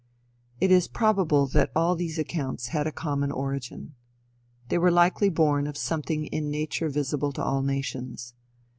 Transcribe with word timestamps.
It 0.59 0.71
is 0.71 0.87
probable 0.87 1.45
that 1.49 1.71
all 1.75 1.95
these 1.95 2.17
accounts 2.17 2.69
had 2.69 2.87
a 2.87 2.91
common 2.91 3.31
origin. 3.31 3.93
They 4.69 4.79
were 4.79 4.89
likely 4.89 5.29
born 5.29 5.67
of 5.67 5.77
something 5.77 6.25
in 6.25 6.49
nature 6.49 6.89
visible 6.89 7.31
to 7.33 7.43
all 7.43 7.61
nations. 7.61 8.33